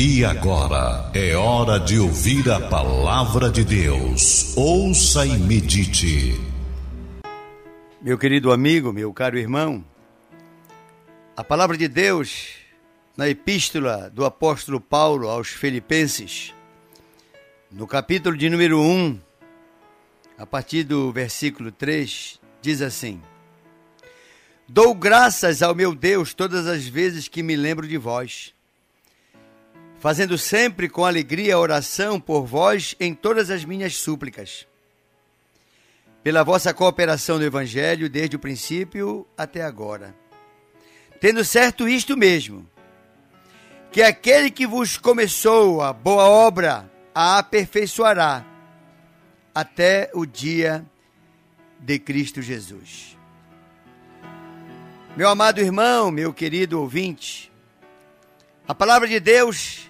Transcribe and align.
E 0.00 0.24
agora 0.24 1.10
é 1.12 1.34
hora 1.34 1.80
de 1.80 1.98
ouvir 1.98 2.48
a 2.48 2.60
palavra 2.68 3.50
de 3.50 3.64
Deus. 3.64 4.56
Ouça 4.56 5.26
e 5.26 5.36
medite. 5.36 6.40
Meu 8.00 8.16
querido 8.16 8.52
amigo, 8.52 8.92
meu 8.92 9.12
caro 9.12 9.36
irmão, 9.36 9.84
a 11.36 11.42
palavra 11.42 11.76
de 11.76 11.88
Deus 11.88 12.50
na 13.16 13.28
epístola 13.28 14.08
do 14.08 14.24
apóstolo 14.24 14.80
Paulo 14.80 15.28
aos 15.28 15.48
Filipenses, 15.48 16.54
no 17.68 17.84
capítulo 17.84 18.36
de 18.36 18.48
número 18.48 18.80
1, 18.80 19.18
a 20.38 20.46
partir 20.46 20.84
do 20.84 21.10
versículo 21.10 21.72
3, 21.72 22.40
diz 22.62 22.80
assim: 22.82 23.20
Dou 24.68 24.94
graças 24.94 25.60
ao 25.60 25.74
meu 25.74 25.92
Deus 25.92 26.34
todas 26.34 26.68
as 26.68 26.86
vezes 26.86 27.26
que 27.26 27.42
me 27.42 27.56
lembro 27.56 27.88
de 27.88 27.98
vós 27.98 28.56
fazendo 29.98 30.38
sempre 30.38 30.88
com 30.88 31.04
alegria 31.04 31.54
a 31.54 31.58
oração 31.58 32.20
por 32.20 32.46
vós 32.46 32.94
em 33.00 33.14
todas 33.14 33.50
as 33.50 33.64
minhas 33.64 33.96
súplicas, 33.96 34.66
pela 36.22 36.44
vossa 36.44 36.72
cooperação 36.72 37.38
no 37.38 37.44
Evangelho 37.44 38.08
desde 38.08 38.36
o 38.36 38.38
princípio 38.38 39.26
até 39.36 39.62
agora. 39.62 40.14
Tendo 41.20 41.44
certo 41.44 41.88
isto 41.88 42.16
mesmo, 42.16 42.68
que 43.90 44.02
aquele 44.02 44.50
que 44.50 44.66
vos 44.66 44.96
começou 44.96 45.82
a 45.82 45.92
boa 45.92 46.28
obra 46.28 46.88
a 47.14 47.38
aperfeiçoará 47.38 48.44
até 49.54 50.10
o 50.14 50.24
dia 50.24 50.84
de 51.80 51.98
Cristo 51.98 52.40
Jesus. 52.40 53.16
Meu 55.16 55.28
amado 55.28 55.60
irmão, 55.60 56.12
meu 56.12 56.32
querido 56.32 56.80
ouvinte, 56.80 57.50
a 58.68 58.74
palavra 58.74 59.08
de 59.08 59.18
Deus 59.18 59.88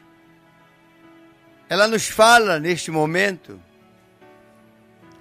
ela 1.69 1.87
nos 1.87 2.09
fala 2.09 2.59
neste 2.59 2.91
momento 2.91 3.61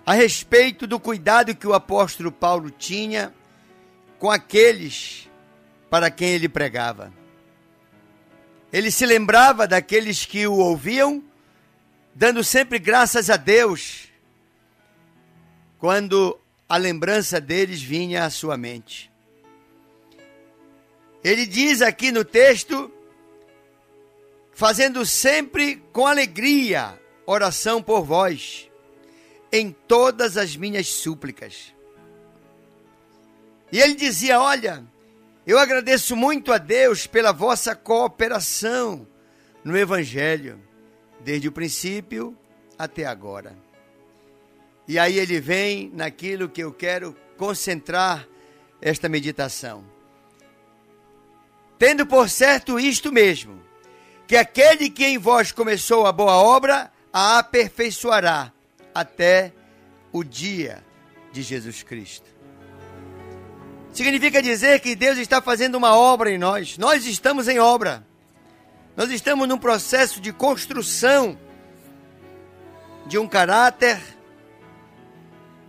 a 0.05 0.13
respeito 0.13 0.87
do 0.87 0.99
cuidado 0.99 1.53
que 1.53 1.67
o 1.67 1.73
apóstolo 1.73 2.31
Paulo 2.31 2.71
tinha 2.71 3.33
com 4.17 4.31
aqueles 4.31 5.29
para 5.89 6.09
quem 6.09 6.29
ele 6.29 6.47
pregava. 6.47 7.13
Ele 8.71 8.89
se 8.89 9.05
lembrava 9.05 9.67
daqueles 9.67 10.25
que 10.25 10.47
o 10.47 10.53
ouviam, 10.53 11.21
dando 12.15 12.43
sempre 12.43 12.79
graças 12.79 13.29
a 13.29 13.35
Deus 13.35 14.07
quando 15.77 16.39
a 16.67 16.77
lembrança 16.77 17.39
deles 17.39 17.81
vinha 17.81 18.23
à 18.23 18.29
sua 18.29 18.57
mente. 18.57 19.11
Ele 21.23 21.45
diz 21.45 21.81
aqui 21.81 22.11
no 22.11 22.23
texto 22.23 22.91
fazendo 24.57 25.05
sempre 25.05 25.75
com 25.93 26.07
alegria 26.07 26.99
oração 27.27 27.79
por 27.79 28.01
vós, 28.01 28.67
em 29.51 29.71
todas 29.71 30.35
as 30.35 30.55
minhas 30.55 30.87
súplicas. 30.87 31.75
E 33.71 33.79
ele 33.79 33.93
dizia: 33.93 34.41
Olha, 34.41 34.83
eu 35.45 35.59
agradeço 35.59 36.15
muito 36.15 36.51
a 36.51 36.57
Deus 36.57 37.05
pela 37.05 37.31
vossa 37.31 37.75
cooperação 37.75 39.07
no 39.63 39.77
Evangelho, 39.77 40.59
desde 41.19 41.47
o 41.47 41.51
princípio 41.51 42.35
até 42.79 43.05
agora. 43.05 43.55
E 44.87 44.97
aí 44.97 45.19
ele 45.19 45.39
vem 45.39 45.91
naquilo 45.93 46.49
que 46.49 46.63
eu 46.63 46.73
quero 46.73 47.15
concentrar 47.37 48.27
esta 48.81 49.07
meditação. 49.07 49.85
Tendo 51.77 52.07
por 52.07 52.27
certo 52.27 52.79
isto 52.79 53.11
mesmo, 53.11 53.66
que 54.27 54.35
aquele 54.35 54.89
que 54.89 55.05
em 55.05 55.17
vós 55.17 55.53
começou 55.53 56.05
a 56.05 56.11
boa 56.11 56.35
obra 56.35 56.91
a 57.13 57.39
aperfeiçoará 57.39 58.51
até 58.93 59.53
o 60.11 60.23
dia 60.23 60.83
de 61.31 61.41
Jesus 61.41 61.81
Cristo. 61.81 62.27
Significa 63.93 64.41
dizer 64.41 64.79
que 64.81 64.95
Deus 64.95 65.17
está 65.17 65.41
fazendo 65.41 65.75
uma 65.75 65.95
obra 65.95 66.29
em 66.29 66.37
nós. 66.37 66.77
Nós 66.77 67.05
estamos 67.05 67.47
em 67.47 67.57
obra. 67.57 68.05
Nós 68.95 69.09
estamos 69.09 69.47
num 69.47 69.57
processo 69.57 70.19
de 70.19 70.33
construção 70.33 71.37
de 73.07 73.17
um 73.17 73.27
caráter, 73.27 73.99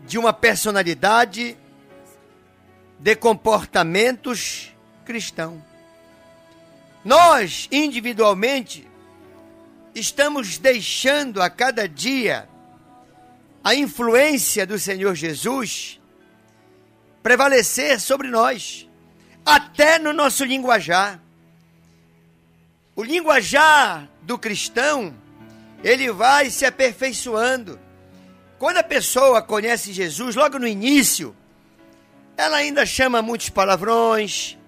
de 0.04 0.18
uma 0.18 0.32
personalidade, 0.32 1.56
de 2.98 3.14
comportamentos 3.14 4.74
cristãos. 5.04 5.67
Nós, 7.08 7.70
individualmente, 7.72 8.86
estamos 9.94 10.58
deixando 10.58 11.40
a 11.40 11.48
cada 11.48 11.88
dia 11.88 12.46
a 13.64 13.74
influência 13.74 14.66
do 14.66 14.78
Senhor 14.78 15.14
Jesus 15.14 15.98
prevalecer 17.22 17.98
sobre 17.98 18.28
nós, 18.28 18.86
até 19.42 19.98
no 19.98 20.12
nosso 20.12 20.44
linguajar. 20.44 21.18
O 22.94 23.02
linguajar 23.02 24.06
do 24.20 24.38
cristão, 24.38 25.14
ele 25.82 26.12
vai 26.12 26.50
se 26.50 26.66
aperfeiçoando. 26.66 27.80
Quando 28.58 28.76
a 28.76 28.84
pessoa 28.84 29.40
conhece 29.40 29.94
Jesus, 29.94 30.36
logo 30.36 30.58
no 30.58 30.68
início, 30.68 31.34
ela 32.36 32.58
ainda 32.58 32.84
chama 32.84 33.22
muitos 33.22 33.48
palavrões, 33.48 34.58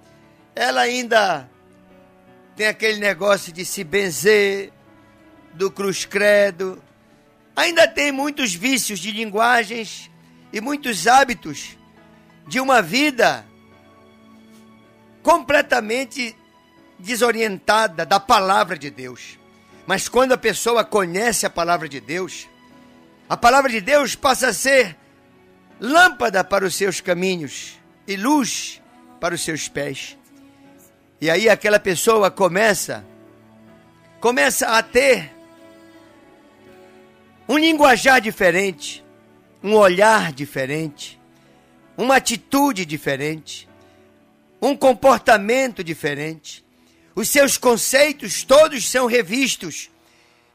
ela 0.56 0.80
ainda 0.80 1.49
tem 2.60 2.68
aquele 2.68 2.98
negócio 2.98 3.54
de 3.54 3.64
se 3.64 3.82
benzer, 3.82 4.70
do 5.54 5.70
cruz 5.70 6.04
credo. 6.04 6.78
Ainda 7.56 7.88
tem 7.88 8.12
muitos 8.12 8.54
vícios 8.54 8.98
de 8.98 9.10
linguagens 9.12 10.10
e 10.52 10.60
muitos 10.60 11.06
hábitos 11.06 11.78
de 12.46 12.60
uma 12.60 12.82
vida 12.82 13.46
completamente 15.22 16.36
desorientada 16.98 18.04
da 18.04 18.20
palavra 18.20 18.76
de 18.76 18.90
Deus. 18.90 19.38
Mas 19.86 20.06
quando 20.06 20.32
a 20.32 20.36
pessoa 20.36 20.84
conhece 20.84 21.46
a 21.46 21.50
palavra 21.50 21.88
de 21.88 21.98
Deus, 21.98 22.46
a 23.26 23.38
palavra 23.38 23.70
de 23.70 23.80
Deus 23.80 24.14
passa 24.14 24.48
a 24.48 24.52
ser 24.52 24.98
lâmpada 25.80 26.44
para 26.44 26.66
os 26.66 26.74
seus 26.74 27.00
caminhos 27.00 27.80
e 28.06 28.16
luz 28.16 28.82
para 29.18 29.34
os 29.34 29.40
seus 29.40 29.66
pés. 29.66 30.19
E 31.20 31.28
aí 31.28 31.50
aquela 31.50 31.78
pessoa 31.78 32.30
começa 32.30 33.04
começa 34.20 34.68
a 34.68 34.82
ter 34.82 35.30
um 37.46 37.58
linguajar 37.58 38.20
diferente, 38.20 39.04
um 39.62 39.74
olhar 39.74 40.32
diferente, 40.32 41.20
uma 41.96 42.16
atitude 42.16 42.86
diferente, 42.86 43.68
um 44.62 44.74
comportamento 44.74 45.84
diferente. 45.84 46.64
Os 47.14 47.28
seus 47.28 47.58
conceitos 47.58 48.42
todos 48.42 48.88
são 48.88 49.06
revistos. 49.06 49.90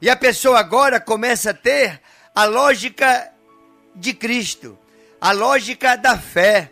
E 0.02 0.10
a 0.10 0.16
pessoa 0.16 0.60
agora 0.60 1.00
começa 1.00 1.52
a 1.52 1.54
ter 1.54 2.02
a 2.34 2.46
lógica 2.46 3.32
de 3.96 4.14
Cristo, 4.14 4.78
a 5.22 5.32
lógica 5.32 5.96
da 5.96 6.18
fé. 6.18 6.72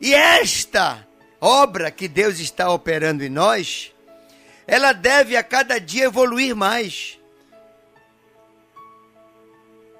E 0.00 0.12
esta 0.12 1.06
obra 1.42 1.90
que 1.90 2.06
Deus 2.06 2.38
está 2.38 2.70
operando 2.70 3.24
em 3.24 3.28
nós, 3.28 3.92
ela 4.64 4.92
deve 4.92 5.36
a 5.36 5.42
cada 5.42 5.80
dia 5.80 6.04
evoluir 6.04 6.54
mais. 6.54 7.18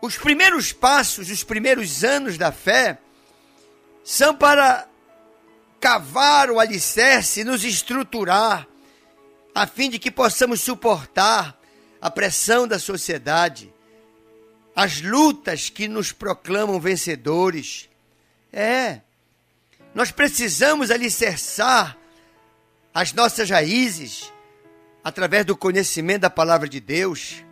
Os 0.01 0.17
primeiros 0.17 0.73
passos, 0.73 1.29
os 1.31 1.43
primeiros 1.43 2.05
anos 2.05 2.39
da 2.39 2.53
fé, 2.53 2.99
são 4.05 4.37
para 4.37 4.87
cavar 5.81 6.49
o 6.49 6.61
alicerce, 6.61 7.43
nos 7.43 7.65
estruturar, 7.65 8.69
a 9.53 9.67
fim 9.67 9.91
de 9.91 9.99
que 9.99 10.13
possamos 10.13 10.61
suportar 10.61 11.59
a 12.01 12.09
pressão 12.09 12.69
da 12.69 12.79
sociedade, 12.79 13.73
as 14.77 15.01
lutas 15.01 15.69
que 15.69 15.89
nos 15.89 16.13
proclamam 16.13 16.79
vencedores. 16.79 17.89
É, 18.53 19.01
nós 19.95 20.11
precisamos 20.11 20.91
alicerçar 20.91 21.97
as 22.95 23.13
nossas 23.13 23.49
raízes 23.49 24.33
através 25.03 25.45
do 25.45 25.57
conhecimento 25.57 26.23
da 26.23 26.31
palavra 26.31 26.69
de 26.69 26.81
Deus. 26.81 27.45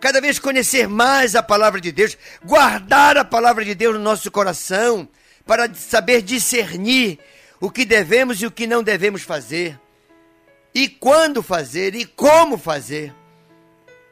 Cada 0.00 0.20
vez 0.20 0.38
conhecer 0.38 0.88
mais 0.88 1.34
a 1.34 1.42
palavra 1.42 1.80
de 1.80 1.90
Deus, 1.90 2.16
guardar 2.44 3.16
a 3.16 3.24
palavra 3.24 3.64
de 3.64 3.74
Deus 3.74 3.94
no 3.94 4.00
nosso 4.00 4.30
coração, 4.30 5.08
para 5.44 5.72
saber 5.74 6.22
discernir 6.22 7.18
o 7.58 7.70
que 7.70 7.84
devemos 7.84 8.40
e 8.40 8.46
o 8.46 8.50
que 8.50 8.66
não 8.66 8.82
devemos 8.82 9.22
fazer, 9.22 9.80
e 10.74 10.88
quando 10.88 11.42
fazer 11.42 11.94
e 11.94 12.04
como 12.04 12.58
fazer. 12.58 13.14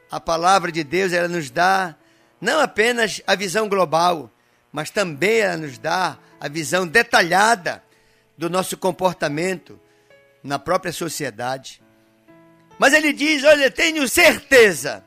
A 0.09 0.19
palavra 0.19 0.71
de 0.71 0.83
Deus 0.83 1.13
ela 1.13 1.27
nos 1.27 1.49
dá 1.49 1.95
não 2.41 2.59
apenas 2.59 3.21
a 3.27 3.35
visão 3.35 3.69
global, 3.69 4.31
mas 4.77 4.91
também 4.91 5.39
ela 5.39 5.57
nos 5.57 5.79
dá 5.79 6.19
a 6.39 6.47
visão 6.47 6.85
detalhada 6.85 7.81
do 8.37 8.47
nosso 8.47 8.77
comportamento 8.77 9.79
na 10.43 10.59
própria 10.59 10.93
sociedade. 10.93 11.81
Mas 12.77 12.93
ele 12.93 13.11
diz: 13.11 13.43
Olha, 13.43 13.71
tenho 13.71 14.07
certeza 14.07 15.03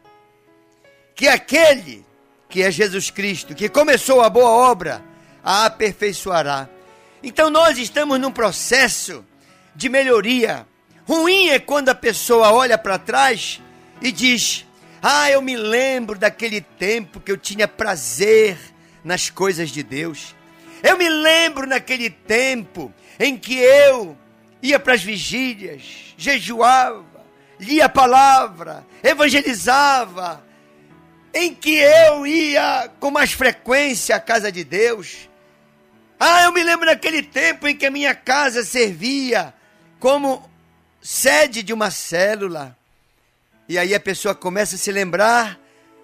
que 1.14 1.28
aquele 1.28 2.04
que 2.48 2.64
é 2.64 2.70
Jesus 2.72 3.12
Cristo, 3.12 3.54
que 3.54 3.68
começou 3.68 4.20
a 4.22 4.28
boa 4.28 4.50
obra, 4.50 5.04
a 5.40 5.66
aperfeiçoará. 5.66 6.68
Então 7.22 7.48
nós 7.48 7.78
estamos 7.78 8.18
num 8.18 8.32
processo 8.32 9.24
de 9.76 9.88
melhoria. 9.88 10.66
Ruim 11.06 11.50
é 11.50 11.60
quando 11.60 11.90
a 11.90 11.94
pessoa 11.94 12.50
olha 12.50 12.76
para 12.76 12.98
trás 12.98 13.60
e 14.02 14.10
diz: 14.10 14.66
Ah, 15.00 15.30
eu 15.30 15.40
me 15.40 15.56
lembro 15.56 16.18
daquele 16.18 16.60
tempo 16.60 17.20
que 17.20 17.30
eu 17.30 17.36
tinha 17.36 17.68
prazer 17.68 18.58
nas 19.04 19.30
coisas 19.30 19.70
de 19.70 19.82
Deus. 19.82 20.34
Eu 20.82 20.96
me 20.96 21.08
lembro 21.08 21.66
naquele 21.66 22.10
tempo 22.10 22.92
em 23.18 23.36
que 23.36 23.56
eu 23.56 24.16
ia 24.62 24.78
para 24.78 24.94
as 24.94 25.02
vigílias, 25.02 26.14
jejuava, 26.16 27.04
lia 27.58 27.86
a 27.86 27.88
palavra, 27.88 28.86
evangelizava, 29.02 30.44
em 31.32 31.54
que 31.54 31.74
eu 31.76 32.26
ia 32.26 32.90
com 32.98 33.10
mais 33.10 33.32
frequência 33.32 34.16
à 34.16 34.20
casa 34.20 34.50
de 34.50 34.64
Deus. 34.64 35.28
Ah, 36.18 36.44
eu 36.44 36.52
me 36.52 36.62
lembro 36.62 36.86
daquele 36.86 37.22
tempo 37.22 37.66
em 37.66 37.76
que 37.76 37.86
a 37.86 37.90
minha 37.90 38.14
casa 38.14 38.64
servia 38.64 39.54
como 39.98 40.50
sede 41.00 41.62
de 41.62 41.72
uma 41.72 41.90
célula. 41.90 42.76
E 43.68 43.78
aí 43.78 43.94
a 43.94 44.00
pessoa 44.00 44.34
começa 44.34 44.74
a 44.74 44.78
se 44.78 44.90
lembrar 44.90 45.58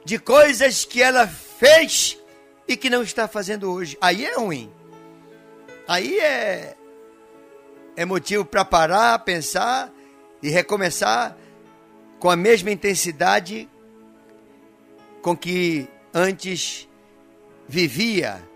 de 0.04 0.18
coisas 0.18 0.84
que 0.84 1.02
ela 1.02 1.26
fez 1.26 2.16
e 2.66 2.76
que 2.76 2.90
não 2.90 3.02
está 3.02 3.28
fazendo 3.28 3.70
hoje. 3.70 3.96
Aí 4.00 4.24
é 4.24 4.36
ruim. 4.36 4.72
Aí 5.86 6.18
é 6.18 6.76
é 7.96 8.04
motivo 8.04 8.44
para 8.44 8.64
parar, 8.64 9.18
pensar 9.20 9.90
e 10.42 10.50
recomeçar 10.50 11.36
com 12.18 12.28
a 12.28 12.36
mesma 12.36 12.70
intensidade 12.70 13.68
com 15.22 15.34
que 15.34 15.88
antes 16.12 16.86
vivia 17.66 18.46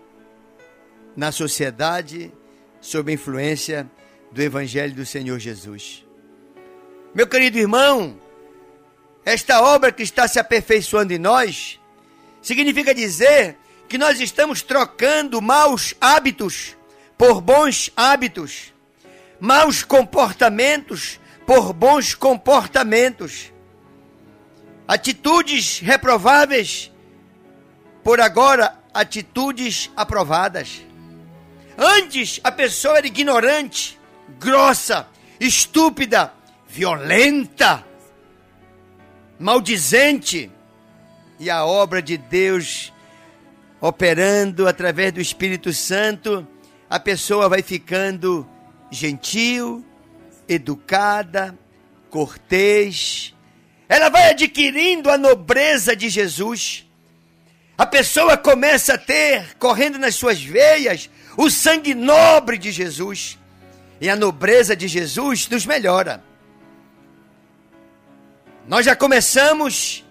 na 1.15 1.31
sociedade 1.31 2.31
sob 2.79 3.11
a 3.11 3.15
influência 3.15 3.89
do 4.31 4.41
Evangelho 4.41 4.93
do 4.93 5.05
Senhor 5.05 5.37
Jesus. 5.39 6.05
Meu 7.13 7.27
querido 7.27 7.57
irmão, 7.57 8.17
esta 9.25 9.61
obra 9.61 9.91
que 9.91 10.03
está 10.03 10.27
se 10.27 10.39
aperfeiçoando 10.39 11.13
em 11.13 11.17
nós 11.17 11.79
significa 12.41 12.93
dizer 12.93 13.57
que 13.91 13.97
nós 13.97 14.21
estamos 14.21 14.61
trocando 14.61 15.41
maus 15.41 15.93
hábitos 15.99 16.77
por 17.17 17.41
bons 17.41 17.91
hábitos, 17.93 18.73
maus 19.37 19.83
comportamentos 19.83 21.19
por 21.45 21.73
bons 21.73 22.15
comportamentos, 22.15 23.51
atitudes 24.87 25.81
reprováveis 25.81 26.89
por 28.01 28.21
agora 28.21 28.79
atitudes 28.93 29.91
aprovadas. 29.93 30.85
Antes 31.77 32.39
a 32.45 32.49
pessoa 32.49 32.97
era 32.97 33.07
ignorante, 33.07 33.99
grossa, 34.39 35.05
estúpida, 35.37 36.33
violenta, 36.65 37.85
maldizente. 39.37 40.49
E 41.37 41.49
a 41.49 41.65
obra 41.65 42.01
de 42.01 42.17
Deus 42.17 42.90
operando 43.81 44.67
através 44.67 45.11
do 45.11 45.19
Espírito 45.19 45.73
Santo, 45.73 46.47
a 46.87 46.99
pessoa 46.99 47.49
vai 47.49 47.63
ficando 47.63 48.47
gentil, 48.91 49.83
educada, 50.47 51.57
cortês. 52.09 53.33
Ela 53.89 54.09
vai 54.09 54.29
adquirindo 54.29 55.09
a 55.09 55.17
nobreza 55.17 55.95
de 55.95 56.09
Jesus. 56.09 56.87
A 57.77 57.85
pessoa 57.85 58.37
começa 58.37 58.93
a 58.93 58.97
ter, 58.97 59.55
correndo 59.57 59.97
nas 59.97 60.13
suas 60.13 60.41
veias, 60.41 61.09
o 61.35 61.49
sangue 61.49 61.95
nobre 61.95 62.59
de 62.59 62.71
Jesus. 62.71 63.39
E 63.99 64.09
a 64.09 64.15
nobreza 64.15 64.75
de 64.75 64.87
Jesus 64.87 65.49
nos 65.49 65.65
melhora. 65.65 66.23
Nós 68.67 68.85
já 68.85 68.95
começamos 68.95 70.05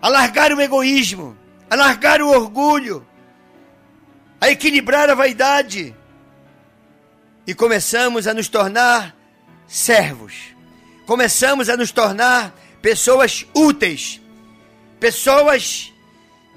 a 0.00 0.08
largar 0.08 0.52
o 0.52 0.60
egoísmo, 0.60 1.36
a 1.68 1.76
largar 1.76 2.20
o 2.22 2.28
orgulho, 2.28 3.06
a 4.40 4.50
equilibrar 4.50 5.10
a 5.10 5.14
vaidade. 5.14 5.94
E 7.46 7.54
começamos 7.54 8.26
a 8.26 8.34
nos 8.34 8.48
tornar 8.48 9.14
servos. 9.66 10.54
Começamos 11.06 11.68
a 11.68 11.76
nos 11.76 11.92
tornar 11.92 12.54
pessoas 12.82 13.46
úteis, 13.54 14.20
pessoas 14.98 15.92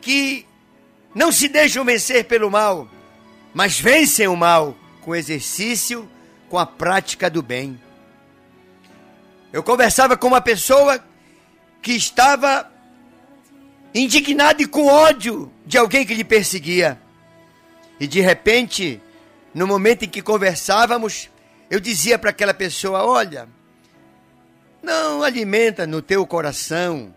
que 0.01 0.45
não 1.13 1.31
se 1.31 1.47
deixam 1.47 1.83
vencer 1.83 2.25
pelo 2.25 2.49
mal, 2.49 2.87
mas 3.53 3.79
vencem 3.79 4.27
o 4.27 4.35
mal 4.35 4.75
com 5.01 5.15
exercício, 5.15 6.09
com 6.49 6.57
a 6.57 6.65
prática 6.65 7.29
do 7.29 7.41
bem. 7.41 7.79
Eu 9.51 9.63
conversava 9.63 10.15
com 10.15 10.27
uma 10.27 10.41
pessoa 10.41 11.03
que 11.81 11.93
estava 11.93 12.71
indignada 13.93 14.61
e 14.61 14.67
com 14.67 14.85
ódio 14.85 15.51
de 15.65 15.77
alguém 15.77 16.05
que 16.05 16.13
lhe 16.13 16.23
perseguia. 16.23 16.99
E 17.99 18.07
de 18.07 18.21
repente, 18.21 19.01
no 19.53 19.67
momento 19.67 20.05
em 20.05 20.09
que 20.09 20.21
conversávamos, 20.21 21.29
eu 21.69 21.79
dizia 21.79 22.17
para 22.17 22.29
aquela 22.29 22.53
pessoa: 22.53 23.05
Olha, 23.05 23.47
não 24.81 25.23
alimenta 25.23 25.85
no 25.85 26.01
teu 26.01 26.25
coração 26.25 27.13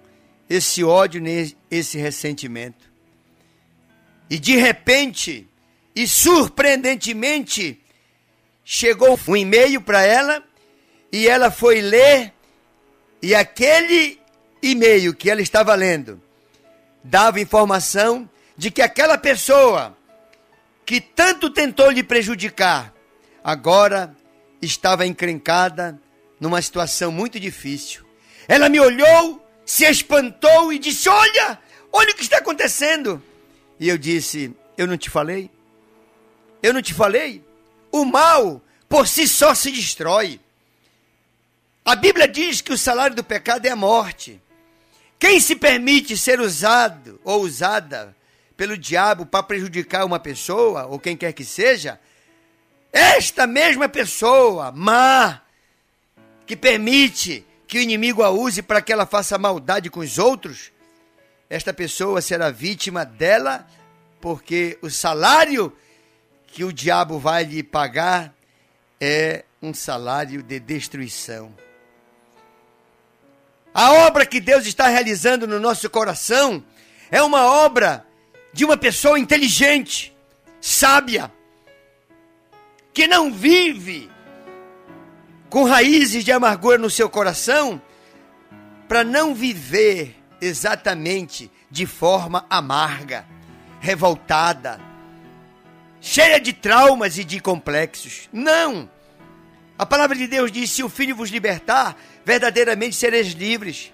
esse 0.49 0.83
ódio, 0.83 1.23
esse 1.71 1.99
ressentimento. 1.99 2.91
E 4.29 4.39
de 4.39 4.57
repente, 4.57 5.49
e 5.95 6.07
surpreendentemente, 6.07 7.81
chegou 8.65 9.19
um 9.29 9.37
e-mail 9.37 9.81
para 9.81 10.03
ela 10.03 10.43
e 11.13 11.29
ela 11.29 11.51
foi 11.51 11.81
ler 11.81 12.33
e 13.21 13.35
aquele 13.35 14.19
e-mail 14.63 15.15
que 15.15 15.31
ela 15.31 15.43
estava 15.43 15.75
lendo 15.75 16.21
dava 17.03 17.41
informação 17.41 18.29
de 18.57 18.71
que 18.71 18.83
aquela 18.83 19.19
pessoa 19.19 19.97
que 20.85 21.01
tanto 21.01 21.51
tentou 21.51 21.91
lhe 21.91 22.03
prejudicar 22.03 22.93
agora 23.43 24.15
estava 24.61 25.07
encrencada 25.07 26.01
numa 26.39 26.61
situação 26.61 27.11
muito 27.11 27.39
difícil. 27.39 28.05
Ela 28.49 28.69
me 28.69 28.79
olhou 28.81 29.43
se 29.65 29.85
espantou 29.85 30.73
e 30.73 30.79
disse: 30.79 31.09
Olha, 31.09 31.59
olha 31.93 32.11
o 32.11 32.15
que 32.15 32.23
está 32.23 32.39
acontecendo. 32.39 33.23
E 33.79 33.89
eu 33.89 33.97
disse: 33.97 34.55
Eu 34.77 34.87
não 34.87 34.97
te 34.97 35.11
falei? 35.11 35.51
Eu 36.63 36.73
não 36.73 36.83
te 36.83 36.95
falei? 36.95 37.43
O 37.91 38.05
mal 38.05 38.63
por 38.89 39.09
si 39.09 39.27
só 39.27 39.55
se 39.55 39.71
destrói. 39.71 40.41
A 41.85 41.97
Bíblia 41.97 42.29
diz 42.29 42.61
que 42.61 42.73
o 42.73 42.79
salário 42.79 43.17
do 43.17 43.25
pecado 43.25 43.67
é 43.67 43.71
a 43.71 43.77
morte. 43.77 44.41
Quem 45.23 45.39
se 45.39 45.55
permite 45.55 46.17
ser 46.17 46.41
usado 46.41 47.21
ou 47.23 47.43
usada 47.43 48.13
pelo 48.57 48.77
diabo 48.77 49.25
para 49.25 49.45
prejudicar 49.45 50.05
uma 50.05 50.19
pessoa, 50.19 50.87
ou 50.87 50.99
quem 50.99 51.17
quer 51.17 51.33
que 51.33 51.45
seja, 51.45 52.01
esta 52.93 53.47
mesma 53.47 53.89
pessoa 53.89 54.73
má, 54.73 55.41
que 56.45 56.57
permite 56.57 57.47
que 57.69 57.79
o 57.79 57.81
inimigo 57.81 58.25
a 58.25 58.31
use 58.31 58.63
para 58.63 58.83
que 58.83 58.93
ela 58.93 59.07
faça 59.07 59.39
maldade 59.39 59.89
com 59.89 60.01
os 60.01 60.19
outros, 60.19 60.73
esta 61.49 61.73
pessoa 61.73 62.21
será 62.21 62.51
vítima 62.51 63.05
dela, 63.05 63.65
porque 64.21 64.77
o 64.83 64.91
salário 64.91 65.73
que 66.49 66.65
o 66.65 66.73
diabo 66.73 67.21
vai 67.21 67.45
lhe 67.45 67.63
pagar 67.63 68.35
é 69.01 69.45
um 69.63 69.73
salário 69.73 70.43
de 70.43 70.59
destruição. 70.59 71.55
A 73.75 73.93
obra 74.07 74.27
que 74.27 74.41
Deus 74.41 74.67
está 74.67 74.89
realizando 74.89 75.47
no 75.47 75.59
nosso 75.59 75.89
coração 75.89 76.63
é 77.11 77.23
uma 77.23 77.45
obra 77.45 78.07
de 78.53 78.65
uma 78.65 78.77
pessoa 78.77 79.19
inteligente, 79.19 80.15
sábia, 80.61 81.33
que 82.93 83.07
não 83.07 83.33
vive 83.33 84.11
com 85.49 85.65
raízes 85.65 86.25
de 86.25 86.33
amargura 86.33 86.79
no 86.79 86.91
seu 86.91 87.09
coração, 87.09 87.81
para 88.87 89.03
não 89.05 89.35
viver 89.35 90.17
exatamente 90.41 91.51
de 91.71 91.87
forma 91.87 92.45
amarga, 92.51 93.27
revoltada, 93.81 94.79
cheia 96.01 96.39
de 96.39 96.53
traumas 96.53 97.17
e 97.17 97.25
de 97.25 97.41
complexos. 97.41 98.29
Não! 98.33 98.89
A 99.83 99.87
palavra 99.87 100.17
de 100.17 100.29
Deus 100.29 100.53
diz: 100.53 100.71
se 100.71 100.85
o 100.85 100.89
Filho 100.89 101.17
vos 101.17 101.29
libertar, 101.29 102.01
verdadeiramente 102.25 102.95
sereis 102.95 103.33
livres. 103.33 103.93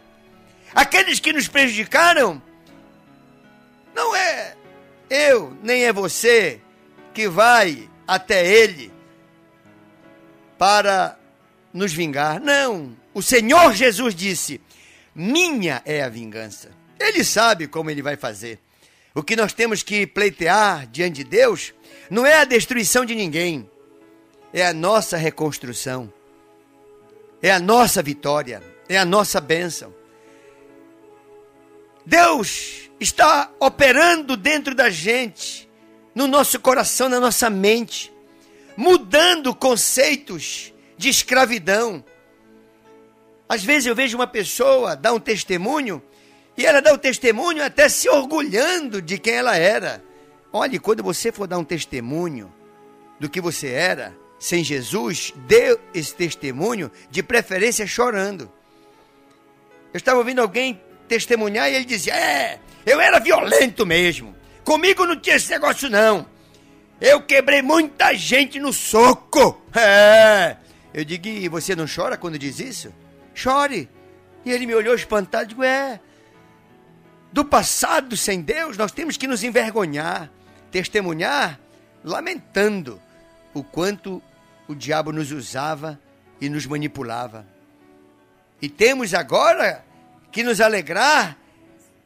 Aqueles 0.74 1.18
que 1.18 1.32
nos 1.32 1.48
prejudicaram, 1.48 2.42
não 3.94 4.14
é 4.14 4.54
eu, 5.08 5.56
nem 5.62 5.86
é 5.86 5.92
você 5.92 6.60
que 7.14 7.26
vai 7.26 7.88
até 8.06 8.46
Ele 8.46 8.92
para 10.58 11.18
nos 11.72 11.90
vingar. 11.90 12.38
Não. 12.38 12.94
o 13.14 13.22
Senhor 13.22 13.72
Jesus 13.72 14.14
disse: 14.14 14.60
Minha 15.14 15.80
é 15.86 16.02
a 16.02 16.10
vingança. 16.10 16.68
Ele 17.00 17.24
sabe 17.24 17.66
como 17.66 17.88
ele 17.88 18.02
vai 18.02 18.14
fazer. 18.14 18.58
O 19.14 19.22
que 19.22 19.34
nós 19.34 19.54
temos 19.54 19.82
que 19.82 20.06
pleitear 20.06 20.86
diante 20.86 21.24
de 21.24 21.24
Deus 21.24 21.72
não 22.10 22.26
é 22.26 22.40
a 22.40 22.44
destruição 22.44 23.06
de 23.06 23.14
ninguém, 23.14 23.70
é 24.52 24.66
a 24.66 24.72
nossa 24.72 25.16
reconstrução, 25.16 26.12
é 27.42 27.50
a 27.50 27.58
nossa 27.58 28.02
vitória, 28.02 28.62
é 28.88 28.98
a 28.98 29.04
nossa 29.04 29.40
bênção. 29.40 29.94
Deus 32.04 32.90
está 32.98 33.50
operando 33.60 34.36
dentro 34.36 34.74
da 34.74 34.88
gente, 34.88 35.68
no 36.14 36.26
nosso 36.26 36.58
coração, 36.58 37.08
na 37.08 37.20
nossa 37.20 37.50
mente, 37.50 38.12
mudando 38.76 39.54
conceitos 39.54 40.72
de 40.96 41.08
escravidão. 41.08 42.02
Às 43.48 43.62
vezes 43.62 43.86
eu 43.86 43.94
vejo 43.94 44.16
uma 44.16 44.26
pessoa 44.26 44.96
dar 44.96 45.12
um 45.12 45.20
testemunho 45.20 46.02
e 46.56 46.66
ela 46.66 46.80
dá 46.80 46.92
o 46.92 46.98
testemunho 46.98 47.62
até 47.62 47.88
se 47.88 48.08
orgulhando 48.08 49.00
de 49.00 49.18
quem 49.18 49.34
ela 49.34 49.56
era. 49.56 50.02
Olhe, 50.52 50.78
quando 50.78 51.02
você 51.02 51.30
for 51.30 51.46
dar 51.46 51.58
um 51.58 51.64
testemunho 51.64 52.52
do 53.20 53.28
que 53.28 53.40
você 53.40 53.68
era, 53.68 54.16
sem 54.38 54.62
Jesus, 54.62 55.32
dê 55.46 55.78
esse 55.92 56.14
testemunho, 56.14 56.90
de 57.10 57.22
preferência 57.22 57.86
chorando. 57.86 58.50
Eu 59.92 59.98
estava 59.98 60.18
ouvindo 60.18 60.40
alguém 60.40 60.80
testemunhar 61.08 61.70
e 61.70 61.74
ele 61.74 61.84
dizia: 61.84 62.14
É, 62.14 62.60
eu 62.86 63.00
era 63.00 63.18
violento 63.18 63.84
mesmo. 63.84 64.36
Comigo 64.64 65.06
não 65.06 65.18
tinha 65.18 65.36
esse 65.36 65.50
negócio, 65.50 65.90
não. 65.90 66.26
Eu 67.00 67.22
quebrei 67.22 67.62
muita 67.62 68.14
gente 68.14 68.58
no 68.58 68.72
soco. 68.72 69.62
É. 69.74 70.56
Eu 70.92 71.04
digo: 71.04 71.26
E 71.28 71.48
você 71.48 71.74
não 71.74 71.86
chora 71.86 72.16
quando 72.16 72.38
diz 72.38 72.58
isso? 72.58 72.92
Chore. 73.34 73.88
E 74.44 74.50
ele 74.50 74.66
me 74.66 74.74
olhou 74.74 74.94
espantado 74.94 75.44
e 75.44 75.48
digo: 75.48 75.62
É. 75.62 76.00
Do 77.32 77.44
passado 77.44 78.16
sem 78.16 78.40
Deus, 78.40 78.76
nós 78.76 78.90
temos 78.90 79.16
que 79.16 79.26
nos 79.26 79.44
envergonhar, 79.44 80.30
testemunhar, 80.70 81.60
lamentando 82.02 83.00
o 83.52 83.62
quanto 83.62 84.22
o 84.68 84.74
diabo 84.74 85.10
nos 85.10 85.32
usava 85.32 85.98
e 86.40 86.48
nos 86.48 86.66
manipulava. 86.66 87.46
E 88.60 88.68
temos 88.68 89.14
agora 89.14 89.84
que 90.30 90.42
nos 90.42 90.60
alegrar 90.60 91.36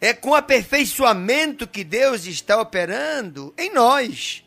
é 0.01 0.13
com 0.13 0.31
o 0.31 0.35
aperfeiçoamento 0.35 1.67
que 1.67 1.85
Deus 1.85 2.27
está 2.27 2.61
operando 2.61 3.53
em 3.59 3.73
nós. 3.73 4.45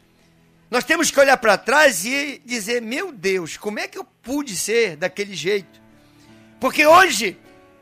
Nós 0.69 0.83
temos 0.83 1.11
que 1.11 1.19
olhar 1.19 1.37
para 1.37 1.57
trás 1.57 2.03
e 2.05 2.41
dizer: 2.43 2.81
meu 2.81 3.11
Deus, 3.11 3.57
como 3.57 3.79
é 3.79 3.87
que 3.87 3.97
eu 3.97 4.03
pude 4.03 4.55
ser 4.55 4.97
daquele 4.97 5.35
jeito? 5.35 5.81
Porque 6.59 6.85
hoje 6.85 7.37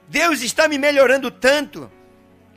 Deus 0.07 0.41
está 0.41 0.67
me 0.67 0.77
melhorando 0.77 1.31
tanto. 1.31 1.91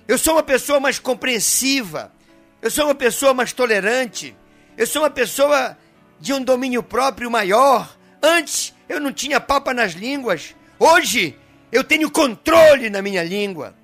Eu 0.09 0.19
sou 0.19 0.35
uma 0.35 0.43
pessoa 0.43 0.79
mais 0.81 0.99
compreensiva. 0.99 2.13
Eu 2.61 2.71
sou 2.71 2.87
uma 2.87 2.95
pessoa 2.95 3.33
mais 3.33 3.53
tolerante. 3.53 4.37
Eu 4.77 4.87
sou 4.87 5.03
uma 5.03 5.11
pessoa 5.11 5.77
de 6.21 6.33
um 6.33 6.43
domínio 6.43 6.83
próprio 6.83 7.31
maior. 7.31 7.97
Antes 8.23 8.75
eu 8.89 9.01
não 9.01 9.13
tinha 9.13 9.41
papa 9.41 9.73
nas 9.73 9.93
línguas. 9.93 10.55
Hoje 10.79 11.37
eu 11.71 11.85
tenho 11.85 12.11
controle 12.11 12.91
na 12.91 13.03
minha 13.03 13.23
língua. 13.23 13.75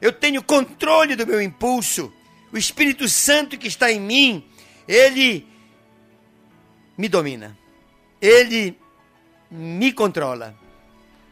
Eu 0.00 0.12
tenho 0.12 0.42
controle 0.42 1.16
do 1.16 1.26
meu 1.26 1.40
impulso. 1.40 2.12
O 2.52 2.58
Espírito 2.58 3.08
Santo 3.08 3.58
que 3.58 3.68
está 3.68 3.90
em 3.92 4.00
mim, 4.00 4.44
ele 4.86 5.46
me 6.96 7.08
domina. 7.08 7.56
Ele 8.20 8.78
me 9.50 9.92
controla. 9.92 10.54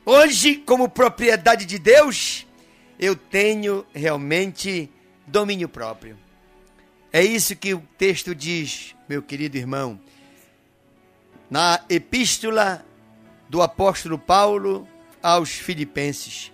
Hoje, 0.05 0.57
como 0.57 0.89
propriedade 0.89 1.65
de 1.65 1.79
Deus, 1.79 2.47
eu 2.99 3.17
tenho 3.17 3.85
realmente 3.93 4.89
domínio 5.27 5.69
próprio. 5.69 6.17
É 7.13 7.25
isso 7.25 7.57
que 7.57 7.75
o 7.75 7.83
texto 7.99 8.35
diz, 8.35 8.95
meu 9.09 9.23
querido 9.23 9.57
irmão. 9.57 9.99
Na 11.49 11.81
epístola 11.89 12.85
do 13.49 13.63
apóstolo 13.63 14.19
Paulo 14.19 14.87
aos 15.23 15.51
Filipenses, 15.51 16.53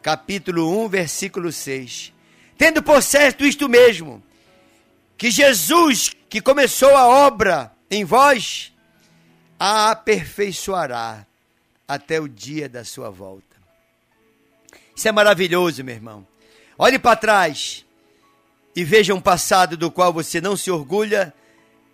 capítulo 0.00 0.84
1, 0.84 0.88
versículo 0.88 1.50
6. 1.50 2.12
Tendo 2.56 2.82
por 2.82 3.02
certo 3.02 3.44
isto 3.44 3.68
mesmo, 3.68 4.22
que 5.16 5.30
Jesus, 5.30 6.14
que 6.28 6.40
começou 6.40 6.96
a 6.96 7.06
obra 7.06 7.72
em 7.90 8.04
vós, 8.04 8.72
a 9.58 9.90
aperfeiçoará 9.90 11.26
até 11.86 12.20
o 12.20 12.28
dia 12.28 12.68
da 12.68 12.84
sua 12.84 13.10
volta. 13.10 13.56
Isso 14.94 15.08
é 15.08 15.12
maravilhoso, 15.12 15.82
meu 15.82 15.94
irmão. 15.94 16.26
Olhe 16.78 16.98
para 16.98 17.16
trás 17.16 17.84
e 18.74 18.84
veja 18.84 19.14
um 19.14 19.20
passado 19.20 19.76
do 19.76 19.90
qual 19.90 20.12
você 20.12 20.40
não 20.40 20.56
se 20.56 20.70
orgulha, 20.70 21.34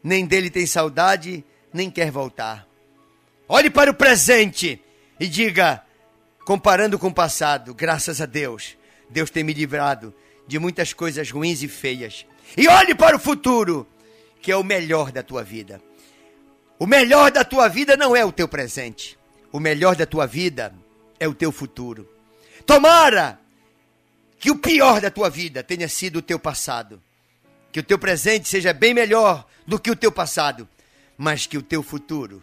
nem 0.02 0.26
dele 0.26 0.50
tem 0.50 0.66
saudade, 0.66 1.42
nem 1.74 1.90
quer 1.90 2.10
voltar. 2.10 2.66
Olhe 3.48 3.68
para 3.68 3.90
o 3.90 3.94
presente 3.94 4.80
e 5.18 5.26
diga: 5.26 5.82
comparando 6.44 6.98
com 6.98 7.08
o 7.08 7.14
passado, 7.14 7.74
graças 7.74 8.20
a 8.20 8.26
Deus, 8.26 8.76
Deus 9.10 9.28
tem 9.28 9.42
me 9.42 9.52
livrado 9.52 10.14
de 10.46 10.58
muitas 10.58 10.92
coisas 10.92 11.30
ruins 11.30 11.62
e 11.62 11.68
feias. 11.68 12.24
E 12.56 12.68
olhe 12.68 12.94
para 12.94 13.16
o 13.16 13.20
futuro, 13.20 13.86
que 14.40 14.52
é 14.52 14.56
o 14.56 14.62
melhor 14.62 15.10
da 15.10 15.22
tua 15.22 15.42
vida. 15.42 15.82
O 16.78 16.86
melhor 16.86 17.32
da 17.32 17.44
tua 17.44 17.68
vida 17.68 17.96
não 17.96 18.14
é 18.14 18.24
o 18.24 18.32
teu 18.32 18.46
presente. 18.46 19.18
O 19.50 19.58
melhor 19.58 19.96
da 19.96 20.06
tua 20.06 20.26
vida 20.26 20.72
é 21.18 21.26
o 21.26 21.34
teu 21.34 21.50
futuro. 21.50 22.08
Tomara 22.66 23.38
que 24.38 24.50
o 24.50 24.58
pior 24.58 25.00
da 25.00 25.10
tua 25.10 25.30
vida 25.30 25.62
tenha 25.62 25.88
sido 25.88 26.16
o 26.18 26.22
teu 26.22 26.38
passado. 26.38 27.02
Que 27.72 27.80
o 27.80 27.82
teu 27.82 27.98
presente 27.98 28.48
seja 28.48 28.72
bem 28.72 28.92
melhor 28.92 29.46
do 29.66 29.78
que 29.78 29.90
o 29.90 29.96
teu 29.96 30.12
passado, 30.12 30.68
mas 31.16 31.46
que 31.46 31.58
o 31.58 31.62
teu 31.62 31.82
futuro 31.82 32.42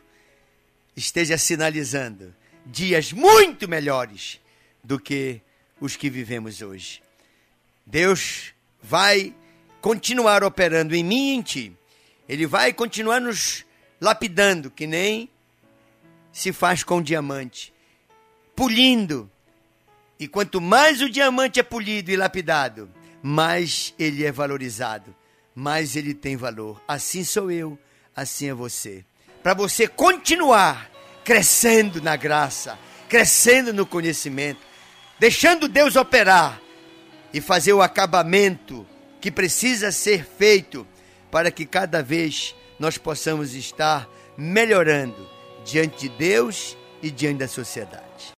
esteja 0.95 1.37
sinalizando 1.37 2.33
dias 2.65 3.11
muito 3.11 3.67
melhores 3.67 4.39
do 4.83 4.99
que 4.99 5.41
os 5.79 5.95
que 5.95 6.09
vivemos 6.09 6.61
hoje. 6.61 7.01
Deus 7.85 8.53
vai 8.81 9.33
continuar 9.81 10.43
operando 10.43 10.95
em 10.95 11.03
mim 11.03 11.31
e 11.31 11.35
em 11.35 11.41
ti. 11.41 11.73
Ele 12.29 12.45
vai 12.45 12.71
continuar 12.71 13.19
nos 13.19 13.65
lapidando, 13.99 14.69
que 14.71 14.87
nem 14.87 15.29
se 16.31 16.53
faz 16.53 16.83
com 16.83 17.01
diamante, 17.01 17.73
polindo. 18.55 19.29
E 20.19 20.27
quanto 20.27 20.61
mais 20.61 21.01
o 21.01 21.09
diamante 21.09 21.59
é 21.59 21.63
polido 21.63 22.11
e 22.11 22.15
lapidado, 22.15 22.89
mais 23.21 23.93
ele 23.97 24.23
é 24.23 24.31
valorizado, 24.31 25.15
mais 25.53 25.95
ele 25.95 26.13
tem 26.13 26.37
valor. 26.37 26.81
Assim 26.87 27.23
sou 27.23 27.51
eu, 27.51 27.77
assim 28.15 28.49
é 28.49 28.53
você. 28.53 29.03
Para 29.41 29.53
você 29.53 29.87
continuar 29.87 30.89
crescendo 31.23 32.01
na 32.01 32.15
graça, 32.15 32.77
crescendo 33.07 33.73
no 33.73 33.85
conhecimento, 33.85 34.59
deixando 35.19 35.67
Deus 35.67 35.95
operar 35.95 36.61
e 37.33 37.39
fazer 37.39 37.73
o 37.73 37.81
acabamento 37.81 38.85
que 39.19 39.31
precisa 39.31 39.91
ser 39.91 40.25
feito 40.25 40.85
para 41.29 41.51
que 41.51 41.65
cada 41.65 42.01
vez 42.01 42.55
nós 42.79 42.97
possamos 42.97 43.53
estar 43.53 44.09
melhorando 44.37 45.29
diante 45.63 46.09
de 46.09 46.17
Deus 46.17 46.75
e 47.01 47.11
diante 47.11 47.39
da 47.39 47.47
sociedade. 47.47 48.05